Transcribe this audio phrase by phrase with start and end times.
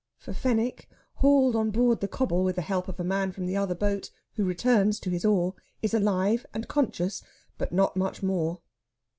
[0.17, 3.55] For Fenwick, hauled on board the cobble with the help of a man from the
[3.55, 7.21] other boat, who returns to his oar, is alive and conscious,
[7.59, 8.61] but not much more.